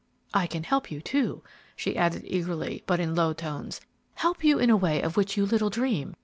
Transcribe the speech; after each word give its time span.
I 0.33 0.47
can 0.47 0.63
help 0.63 0.89
you, 0.89 0.99
too," 0.99 1.43
she 1.75 1.95
added, 1.95 2.23
eagerly, 2.25 2.81
but 2.87 2.99
in 2.99 3.13
low 3.13 3.33
tones, 3.33 3.81
"help 4.15 4.43
you 4.43 4.57
in 4.57 4.71
a 4.71 4.75
way 4.75 4.99
of 4.99 5.15
which 5.15 5.37
you 5.37 5.45
little 5.45 5.69
dream. 5.69 6.15